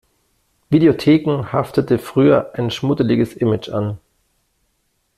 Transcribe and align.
Videotheken 0.71 1.53
haftete 1.53 1.99
früher 1.99 2.53
ein 2.55 2.71
schmuddeliges 2.71 3.33
Image 3.35 3.69
an. 3.69 3.99